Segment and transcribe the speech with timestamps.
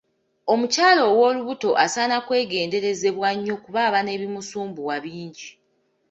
[0.53, 5.49] Omukyala owoolubuto asaana kwegenderezebwa nnyo kuba aba n'ebimusumbuwa bingi.